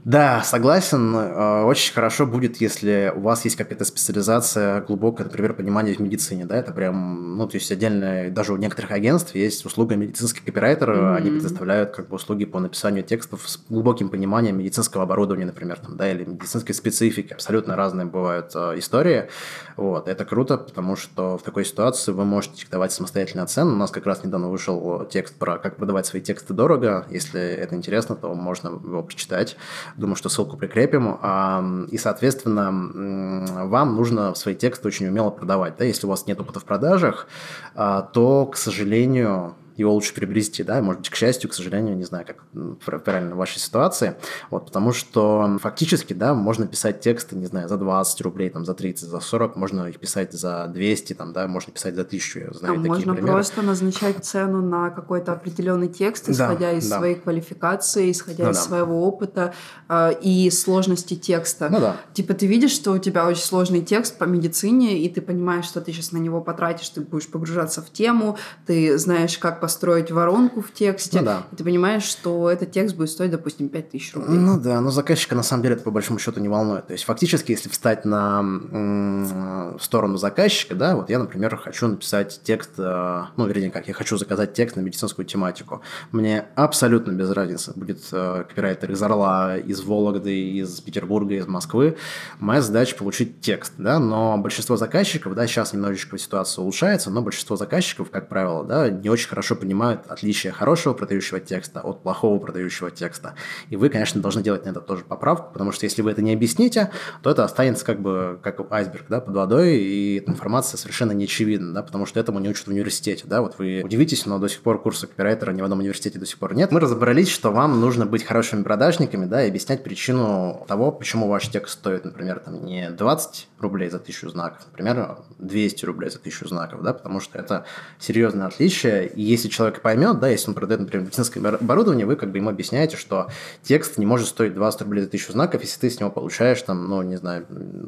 [0.05, 1.15] Да, согласен.
[1.15, 6.45] Э, Очень хорошо будет, если у вас есть какая-то специализация, глубокое, например, понимание в медицине,
[6.45, 10.91] да, это прям, ну, то есть отдельно, даже у некоторых агентств есть услуга медицинский копирайтер,
[10.93, 11.15] Мгм.
[11.15, 15.97] они предоставляют как бы услуги по написанию текстов с глубоким пониманием медицинского оборудования, например, там,
[15.97, 19.29] да, или медицинской специфики, абсолютно разные бывают э, истории,
[19.75, 23.89] вот, это круто, потому что в такой ситуации вы можете диктовать самостоятельно цены, у нас
[23.89, 28.31] как раз недавно вышел текст про как продавать свои тексты дорого, если это интересно, то
[28.35, 29.57] можно его почитать,
[29.97, 31.85] Думаю, что ссылку прикрепим.
[31.87, 35.77] И, соответственно, вам нужно свои тексты очень умело продавать.
[35.77, 35.85] Да?
[35.85, 37.27] Если у вас нет опыта в продажах,
[37.75, 42.03] а, то, к сожалению, его лучше приобрести, да, может быть, к счастью, к сожалению, не
[42.03, 44.15] знаю, как правильно в вашей ситуации,
[44.49, 48.73] вот, потому что фактически, да, можно писать тексты, не знаю, за 20 рублей, там, за
[48.73, 52.53] 30, за 40, можно их писать за 200, там, да, можно писать за 1000, я
[52.53, 53.33] знаю А такие можно примеры.
[53.33, 56.97] просто назначать цену на какой-то определенный текст, Да, исходя из да.
[56.97, 58.61] своей квалификации, исходя Ну из да.
[58.63, 59.53] своего опыта
[59.89, 61.69] э, и сложности текста.
[61.69, 61.97] Ну да.
[62.13, 65.81] Типа ты видишь, что у тебя очень сложный текст по медицине, и ты понимаешь, что
[65.81, 70.61] ты сейчас на него потратишь, ты будешь погружаться в тему, ты знаешь, как построить воронку
[70.61, 71.43] в тексте, Ну да.
[71.51, 74.37] и ты понимаешь, что этот текст будет стоить, допустим, 5000 рублей.
[74.37, 76.85] Ну да, но заказчика на самом деле это по большому счету не волнует.
[76.85, 82.41] То есть фактически, если встать на м, сторону заказчика, да, вот я, например, хочу написать
[82.43, 85.81] текст, э, ну, вернее, как, я хочу заказать текст на медицинскую тематику.
[86.11, 91.97] Мне абсолютно без разницы, будет э, копирайтер из Орла, из Вологды, из Петербурга, из Москвы.
[92.39, 97.55] Моя задача получить текст, да, но большинство заказчиков, да, сейчас немножечко ситуация улучшается, но большинство
[97.55, 102.39] заказчиков, как правило, да, не очень хорошо хорошо понимают отличие хорошего продающего текста от плохого
[102.39, 103.33] продающего текста.
[103.71, 106.33] И вы, конечно, должны делать на это тоже поправку, потому что если вы это не
[106.33, 106.89] объясните,
[107.21, 111.25] то это останется как бы как айсберг да, под водой, и эта информация совершенно не
[111.25, 113.23] очевидна, да, потому что этому не учат в университете.
[113.27, 113.41] Да?
[113.41, 116.37] Вот вы удивитесь, но до сих пор курса копирайтера ни в одном университете до сих
[116.37, 116.71] пор нет.
[116.71, 121.49] Мы разобрались, что вам нужно быть хорошими продажниками да, и объяснять причину того, почему ваш
[121.49, 126.47] текст стоит, например, там, не 20 рублей за тысячу знаков, например, 200 рублей за тысячу
[126.47, 127.65] знаков, да, потому что это
[127.99, 129.07] серьезное отличие.
[129.07, 132.49] И если человек поймет, да, если он продает, например, медицинское оборудование, вы как бы ему
[132.49, 133.29] объясняете, что
[133.63, 136.87] текст не может стоить 20 рублей за тысячу знаков, если ты с него получаешь, там,
[136.87, 137.45] ну, не знаю,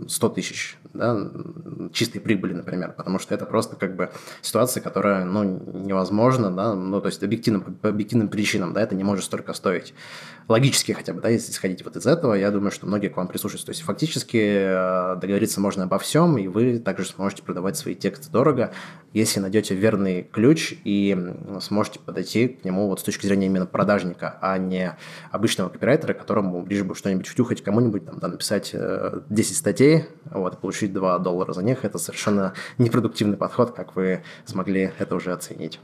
[0.08, 1.30] 100 тысяч, да,
[1.94, 7.02] чистой прибыли, например, потому что это просто как бы ситуация, которая, ну, невозможна, да, ну,
[7.02, 9.94] то есть объективно, по объективным причинам, да, это не может столько стоить.
[10.48, 13.28] Логически хотя бы, да, если исходить вот из этого, я думаю, что многие к вам
[13.28, 13.66] прислушаются.
[13.66, 18.32] То есть фактически э, договориться можно обо всем, и вы также сможете продавать свои тексты
[18.32, 18.72] дорого,
[19.12, 21.18] если найдете верный ключ и
[21.60, 24.96] сможете подойти к нему вот с точки зрения именно продажника, а не
[25.32, 30.62] обычного копирайтера, которому лишь бы что-нибудь втюхать кому-нибудь, там, да, написать 10 э, статей, вот,
[30.62, 31.84] получить 2 доллара за них.
[31.84, 35.82] Это совершенно непродуктивный подход, как вы смогли это уже оценить.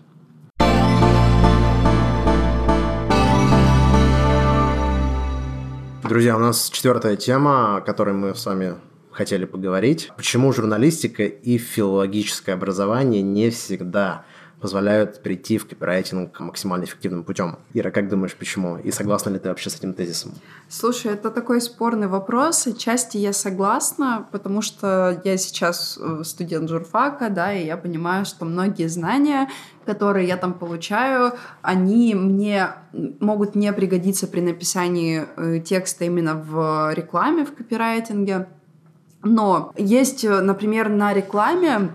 [6.03, 8.75] Друзья, у нас четвертая тема, о которой мы с вами
[9.09, 10.11] хотели поговорить.
[10.17, 14.25] Почему журналистика и филологическое образование не всегда
[14.63, 17.57] позволяют прийти в копирайтинг максимально эффективным путем.
[17.73, 18.77] Ира, как думаешь, почему?
[18.77, 20.31] И согласна ли ты вообще с этим тезисом?
[20.69, 22.65] Слушай, это такой спорный вопрос.
[22.65, 28.45] Отчасти я согласна, потому что я сейчас э, студент журфака, да, и я понимаю, что
[28.45, 29.49] многие знания,
[29.85, 32.69] которые я там получаю, они мне
[33.19, 38.47] могут не пригодиться при написании э, текста именно в рекламе, в копирайтинге.
[39.23, 41.89] Но есть, э, например, на рекламе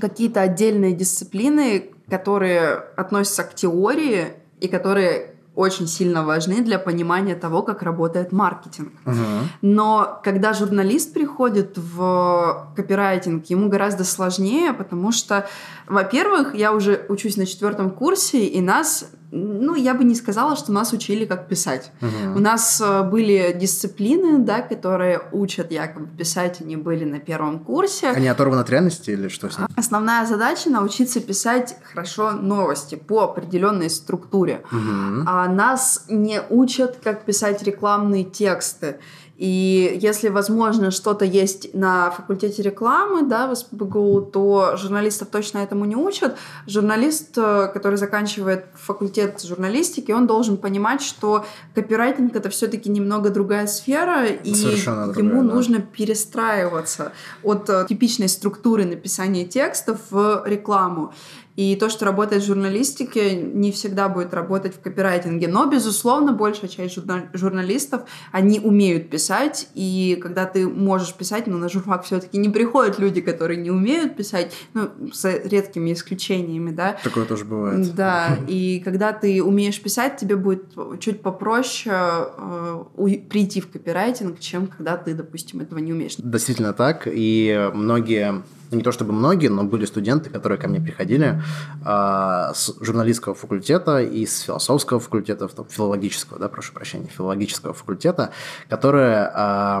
[0.00, 7.62] какие-то отдельные дисциплины, которые относятся к теории и которые очень сильно важны для понимания того,
[7.62, 8.92] как работает маркетинг.
[9.04, 9.42] Uh-huh.
[9.62, 15.46] Но когда журналист приходит в копирайтинг, ему гораздо сложнее, потому что,
[15.86, 20.72] во-первых, я уже учусь на четвертом курсе, и нас ну, я бы не сказала, что
[20.72, 21.90] нас учили, как писать.
[22.00, 22.36] Угу.
[22.36, 28.10] У нас э, были дисциплины, да, которые учат якобы писать, они были на первом курсе.
[28.10, 29.66] Они оторваны от реальности или что с ним?
[29.76, 34.62] Основная задача научиться писать хорошо новости по определенной структуре.
[34.70, 35.24] Угу.
[35.26, 38.98] А нас не учат, как писать рекламные тексты.
[39.36, 45.84] И если, возможно, что-то есть на факультете рекламы, да, в СПБГУ, то журналистов точно этому
[45.86, 46.36] не учат.
[46.68, 51.44] Журналист, э, который заканчивает факультет журналистики, он должен понимать, что
[51.74, 55.84] копирайтинг— это все таки немного другая сфера, и Совершенно ему другая, нужно да.
[55.92, 61.12] перестраиваться от э, типичной структуры написания текстов в рекламу.
[61.56, 65.46] И то, что работает в журналистике, не всегда будет работать в копирайтинге.
[65.46, 66.98] Но, безусловно, большая часть
[67.32, 69.68] журналистов, они умеют писать.
[69.74, 74.16] И когда ты можешь писать, но на журфак все-таки не приходят люди, которые не умеют
[74.16, 76.98] писать, ну, с редкими исключениями, да.
[77.04, 77.94] Такое тоже бывает.
[77.94, 82.84] Да, и когда ты умеешь писать, тебе будет чуть попроще э,
[83.28, 86.14] прийти в копирайтинг, чем когда ты, допустим, этого не умеешь.
[86.18, 87.06] Действительно так.
[87.06, 88.42] И многие
[88.74, 91.42] не то чтобы многие, но были студенты, которые ко мне приходили
[91.84, 98.30] э, с журналистского факультета и с философского факультета, там, филологического, да, прошу прощения, филологического факультета,
[98.68, 99.80] которые э,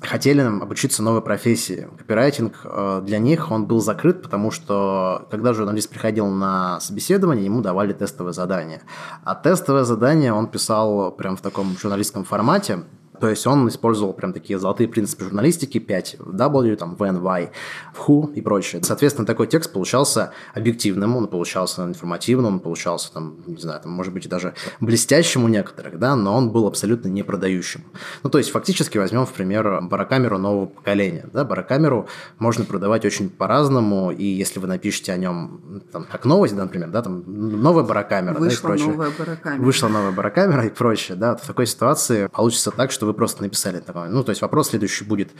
[0.00, 1.88] хотели обучиться новой профессии.
[1.98, 7.60] Копирайтинг э, для них он был закрыт, потому что когда журналист приходил на собеседование, ему
[7.60, 8.82] давали тестовое задание.
[9.24, 12.84] А тестовое задание он писал прям в таком журналистском формате,
[13.22, 17.50] то есть он использовал прям такие золотые принципы журналистики, 5 W, там, when, why,
[17.96, 18.82] who и прочее.
[18.82, 24.12] Соответственно, такой текст получался объективным, он получался информативным, он получался, там, не знаю, там, может
[24.12, 27.84] быть, даже блестящим у некоторых, да, но он был абсолютно не продающим.
[28.24, 31.24] Ну, то есть, фактически возьмем, в пример, барокамеру нового поколения.
[31.32, 32.08] Да, барокамеру
[32.40, 36.88] можно продавать очень по-разному, и если вы напишете о нем, там, как новость, да, например,
[36.88, 38.88] да, там, новая барокамера, Вышла да, и прочее.
[38.88, 39.62] новая барокамера.
[39.62, 43.42] Вышла новая барокамера и прочее, да, в такой ситуации получится так, что вы вы просто
[43.42, 44.08] написали такое.
[44.08, 45.30] Ну, то есть вопрос следующий будет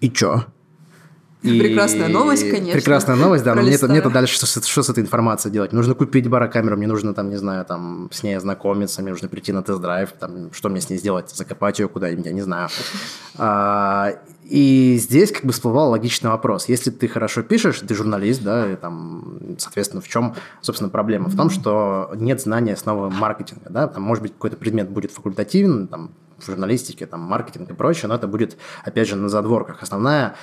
[0.00, 0.44] «И чё?»
[1.44, 1.60] И...
[1.60, 2.72] Прекрасная новость, конечно.
[2.72, 5.72] Прекрасная новость, да, но мне-то, мне дальше что, что с этой информацией делать?
[5.72, 9.52] Нужно купить барокамеру, мне нужно, там, не знаю, там, с ней ознакомиться, мне нужно прийти
[9.52, 12.70] на тест-драйв, там, что мне с ней сделать, закопать ее куда-нибудь, я не знаю.
[13.36, 16.66] А, и здесь как бы всплывал логичный вопрос.
[16.70, 21.28] Если ты хорошо пишешь, ты журналист, да, и там, соответственно, в чем, собственно, проблема?
[21.28, 25.88] В том, что нет знания основы маркетинга, да, там, может быть, какой-то предмет будет факультативен,
[25.88, 29.82] там, в журналистике, там, маркетинг и прочее, но это будет, опять же, на задворках.
[29.82, 30.36] Основная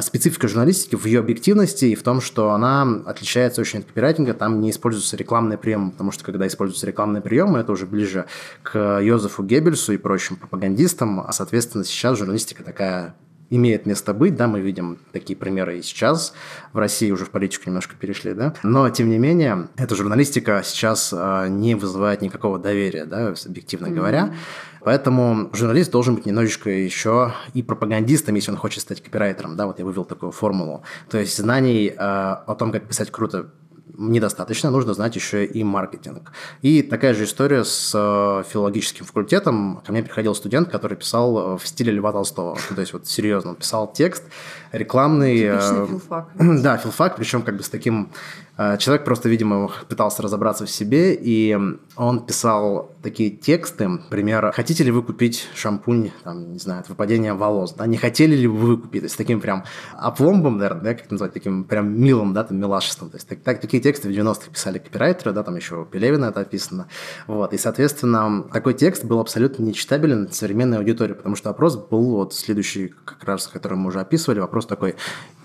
[0.00, 4.60] специфика журналистики в ее объективности и в том, что она отличается очень от копирайтинга, там
[4.60, 8.24] не используются рекламные приемы, потому что когда используются рекламные приемы, это уже ближе
[8.62, 13.14] к Йозефу Геббельсу и прочим пропагандистам, а, соответственно, сейчас журналистика такая
[13.50, 16.32] имеет место быть, да, мы видим такие примеры и сейчас,
[16.72, 21.12] в России уже в политику немножко перешли, да, но, тем не менее, эта журналистика сейчас
[21.12, 23.94] э, не вызывает никакого доверия, да, объективно mm-hmm.
[23.94, 24.34] говоря,
[24.84, 29.78] поэтому журналист должен быть немножечко еще и пропагандистом, если он хочет стать копирайтером, да, вот
[29.78, 33.50] я вывел такую формулу, то есть знаний э, о том, как писать круто
[33.98, 36.32] недостаточно, нужно знать еще и маркетинг.
[36.62, 39.82] И такая же история с э, филологическим факультетом.
[39.86, 42.56] Ко мне приходил студент, который писал в стиле Льва Толстого.
[42.74, 44.24] То есть вот серьезно, он писал текст
[44.72, 45.40] рекламный.
[45.40, 46.28] Типичный э, филфак.
[46.62, 48.10] Да, филфак, причем как бы с таким
[48.51, 51.56] Э, человек просто, видимо, пытался разобраться в себе, и
[51.96, 57.34] он писал такие тексты, например, хотите ли вы купить шампунь, там, не знаю, от выпадения
[57.34, 59.64] волос, да, не хотели ли вы купить, то есть таким прям
[59.96, 63.60] опломбом, наверное, да, как назвать, таким прям милым, да, там, милашеством, то есть так, так,
[63.60, 66.88] такие тексты в 90-х писали копирайтеры, да, там еще у Пелевина это описано,
[67.26, 72.34] вот, и, соответственно, такой текст был абсолютно нечитабелен современной аудитории, потому что вопрос был вот
[72.34, 74.96] следующий, как раз, который мы уже описывали, вопрос такой,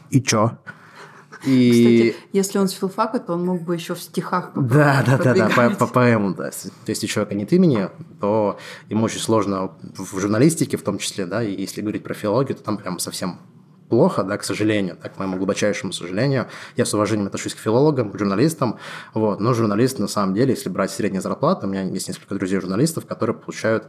[0.09, 0.57] и чё?
[1.45, 1.71] И...
[1.71, 5.33] Кстати, если он с филфака, то он мог бы еще в стихах Да, да, да,
[5.33, 6.35] да, по, по поэму, да.
[6.37, 8.57] То есть, если человека нет имени, то
[8.89, 12.63] ему очень сложно в журналистике в том числе, да, и если говорить про филологию, то
[12.63, 13.39] там прям совсем
[13.89, 16.47] плохо, да, к сожалению, так, к моему глубочайшему сожалению.
[16.75, 18.77] Я с уважением отношусь к филологам, к журналистам,
[19.13, 23.05] вот, но журналисты, на самом деле, если брать средние зарплаты, у меня есть несколько друзей-журналистов,
[23.05, 23.85] которые получают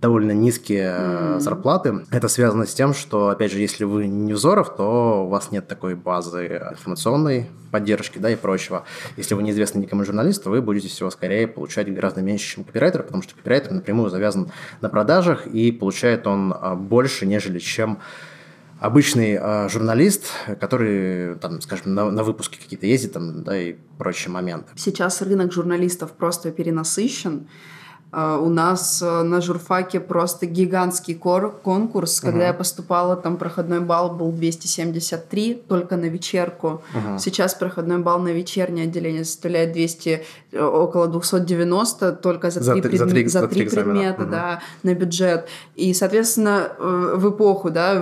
[0.00, 1.40] довольно низкие mm-hmm.
[1.40, 2.04] зарплаты.
[2.10, 5.68] Это связано с тем, что, опять же, если вы не Взоров, то у вас нет
[5.68, 8.84] такой базы информационной поддержки, да, и прочего.
[9.16, 13.02] Если вы неизвестный никому журналист, то вы будете всего скорее получать гораздо меньше, чем копирайтер,
[13.02, 17.98] потому что копирайтер напрямую завязан на продажах, и получает он а, больше, нежели чем
[18.82, 20.26] обычный э, журналист,
[20.60, 24.72] который, там, скажем, на, на выпуске какие-то ездит, там, да, и прочие моменты.
[24.74, 27.48] Сейчас рынок журналистов просто перенасыщен.
[28.14, 32.20] А, у нас э, на журфаке просто гигантский кор конкурс.
[32.20, 32.48] Когда uh-huh.
[32.48, 36.82] я поступала, там проходной балл был 273 только на вечерку.
[36.92, 37.18] Uh-huh.
[37.18, 40.22] Сейчас проходной балл на вечернее отделение составляет 200,
[40.52, 42.96] э, около 290 только за, за, три, предм...
[42.98, 44.30] за, три, за три, предмета uh-huh.
[44.30, 45.48] да, на бюджет.
[45.74, 47.92] И, соответственно, э, в эпоху да,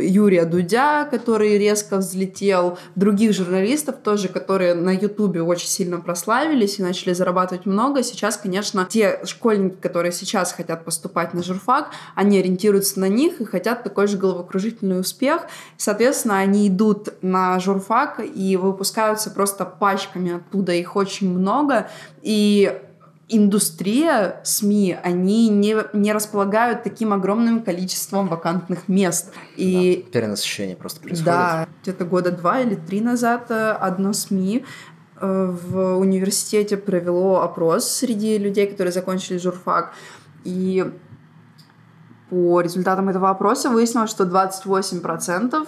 [0.00, 6.82] Юрия Дудя, который резко взлетел, других журналистов тоже, которые на Ютубе очень сильно прославились и
[6.82, 8.02] начали зарабатывать много.
[8.02, 13.40] Сейчас, конечно, те школы школьники, которые сейчас хотят поступать на журфак, они ориентируются на них
[13.40, 15.42] и хотят такой же головокружительный успех.
[15.76, 21.88] Соответственно, они идут на журфак и выпускаются просто пачками оттуда, их очень много.
[22.22, 22.80] И
[23.30, 29.32] индустрия СМИ, они не, не располагают таким огромным количеством вакантных мест.
[29.56, 30.04] И...
[30.06, 31.24] Да, перенасыщение просто происходит.
[31.24, 34.64] Да, где-то года два или три назад э, одно СМИ
[35.20, 39.92] в университете провело опрос среди людей, которые закончили журфак.
[40.44, 40.90] И
[42.30, 45.66] по результатам этого опроса выяснилось, что 28%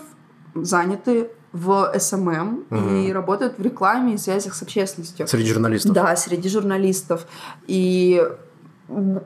[0.54, 2.94] заняты в SMM угу.
[2.94, 5.28] и работают в рекламе и связях с общественностью.
[5.28, 5.92] Среди журналистов?
[5.92, 7.26] Да, среди журналистов.
[7.66, 8.26] И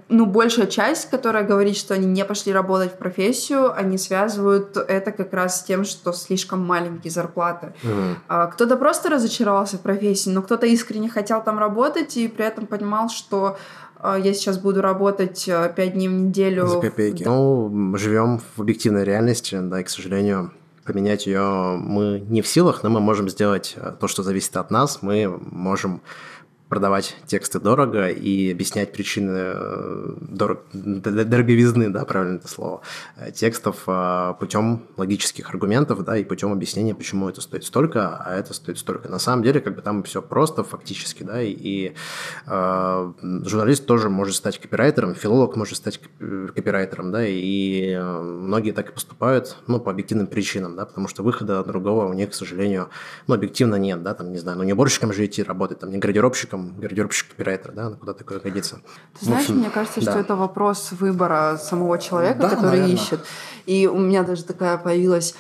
[0.09, 5.13] ну, большая часть, которая говорит, что они не пошли работать в профессию, они связывают это
[5.13, 7.73] как раз с тем, что слишком маленькие зарплаты.
[7.83, 8.15] М-м.
[8.29, 12.67] А, кто-то просто разочаровался в профессии, но кто-то искренне хотел там работать и при этом
[12.67, 13.57] понимал, что
[13.99, 16.67] а, я сейчас буду работать а, пять дней в неделю.
[16.67, 17.25] За копейки.
[17.25, 17.31] Да.
[17.31, 20.53] Ну, живем в объективной реальности, да, и, к сожалению,
[20.85, 25.03] поменять ее мы не в силах, но мы можем сделать то, что зависит от нас.
[25.03, 26.01] Мы можем
[26.69, 30.63] продавать тексты дорого и объяснять причины э, дорог...
[30.73, 32.83] дороговизны, да, правильно это слово,
[33.17, 38.35] э, текстов э, путем логических аргументов, да, и путем объяснения, почему это стоит столько, а
[38.35, 39.09] это стоит столько.
[39.09, 41.95] На самом деле, как бы там все просто фактически, да, и, и
[42.47, 48.93] э, журналист тоже может стать копирайтером, филолог может стать копирайтером, да, и многие так и
[48.93, 52.89] поступают, ну, по объективным причинам, да, потому что выхода другого у них, к сожалению,
[53.29, 55.99] ну, объективно нет, да, там, не знаю, ну, не уборщиком же идти работать, там, не
[55.99, 58.81] градировщиком, гардеробщиком, гардеробщик копирайтер, да, куда такое годится.
[59.19, 60.11] Ты знаешь, общем, мне кажется, да.
[60.11, 62.95] что это вопрос выбора самого человека, да, который наверное.
[62.95, 63.21] ищет.
[63.67, 65.35] И у меня даже такая появилась,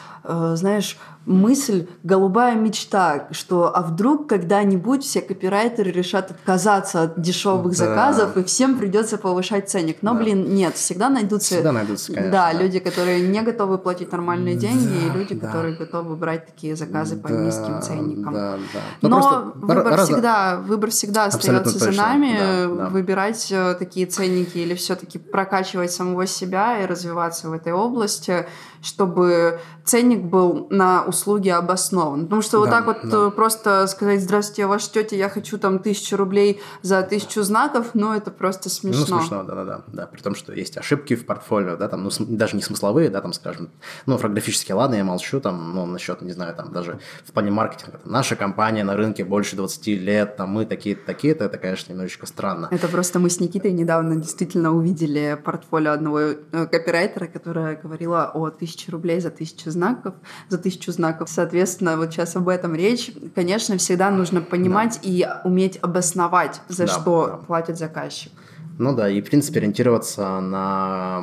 [0.55, 7.87] знаешь, мысль, голубая мечта, что а вдруг когда-нибудь все копирайтеры решат отказаться от дешевых да.
[7.87, 9.99] заказов, и всем придется повышать ценник.
[10.03, 10.21] Но, да.
[10.21, 14.55] блин, нет, всегда найдутся, всегда найдутся конечно, да, да, люди, которые не готовы платить нормальные
[14.55, 15.47] деньги, да, и люди, да.
[15.47, 18.33] которые готовы брать такие заказы по да, низким ценникам.
[18.33, 18.81] Да, да.
[19.03, 20.09] Но, Но выбор, раз...
[20.09, 22.89] всегда, выбор всегда всегда остается за нами да, да.
[22.89, 28.47] выбирать э, такие ценники или все-таки прокачивать самого себя и развиваться в этой области,
[28.83, 32.25] чтобы ценник был на услуги обоснован.
[32.25, 33.31] Потому что да, вот так вот да.
[33.31, 38.31] просто сказать «Здравствуйте, ваша тетя, я хочу там тысячу рублей за тысячу знаков», ну, это
[38.31, 39.07] просто смешно.
[39.09, 39.85] Ну, смешно, да-да-да.
[39.87, 43.21] Да, при том, что есть ошибки в портфолио, да, там, ну, даже не смысловые, да,
[43.21, 43.71] там, скажем,
[44.07, 47.99] ну, орфографические, ладно, я молчу, там, ну, насчет, не знаю, там, даже в плане маркетинга.
[47.99, 52.27] Там, наша компания на рынке больше 20 лет, там, мы такие-то, такие-то, это, конечно, немножечко
[52.27, 52.69] странно.
[52.71, 56.35] Это просто мы с Никитой недавно действительно увидели портфолио одного э,
[56.67, 60.15] копирайтера, которая говорила о тысяче рублей за тысячу знаков,
[60.49, 61.29] за тысячу знаков.
[61.29, 63.13] Соответственно, вот сейчас об этом речь.
[63.35, 65.09] Конечно, всегда нужно понимать да.
[65.09, 67.37] и уметь обосновать, за да, что да.
[67.47, 68.33] платит заказчик.
[68.79, 71.23] Ну да, и в принципе ориентироваться на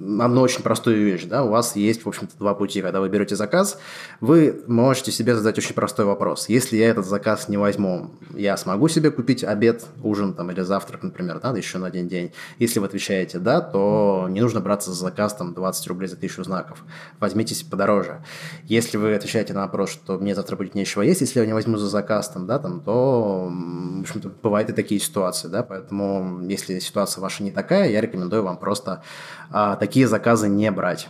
[0.00, 2.80] одну очень простую вещь, да, у вас есть, в общем-то, два пути.
[2.80, 3.78] Когда вы берете заказ,
[4.20, 6.48] вы можете себе задать очень простой вопрос.
[6.48, 11.02] Если я этот заказ не возьму, я смогу себе купить обед, ужин там, или завтрак,
[11.02, 12.32] например, да, еще на один день?
[12.58, 16.44] Если вы отвечаете «да», то не нужно браться за заказ там 20 рублей за тысячу
[16.44, 16.84] знаков.
[17.18, 18.22] Возьмитесь подороже.
[18.64, 21.76] Если вы отвечаете на вопрос, что мне завтра будет нечего есть, если я не возьму
[21.76, 26.78] за заказ, там, да, там, то, в общем-то, бывают и такие ситуации, да, поэтому если
[26.78, 29.02] ситуация ваша не такая, я рекомендую вам просто
[29.50, 29.76] а,
[30.06, 31.08] заказы не брать.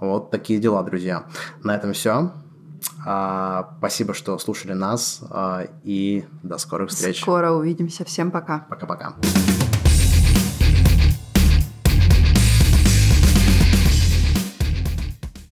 [0.00, 1.24] Вот такие дела, друзья.
[1.62, 2.32] На этом все.
[3.06, 5.20] А, спасибо, что слушали нас.
[5.30, 7.20] А, и до скорых встреч.
[7.20, 8.04] Скоро увидимся.
[8.04, 8.66] Всем пока.
[8.68, 9.14] Пока-пока.